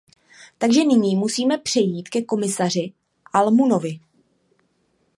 [0.57, 2.93] Takže nyní musíme přejít ke komisaři
[3.33, 3.99] Almuniovi.